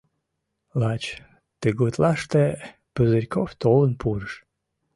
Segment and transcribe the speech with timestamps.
[0.79, 1.03] Лач
[1.59, 2.43] тыгутлаште
[2.93, 4.33] Пузырьков толын пурыш.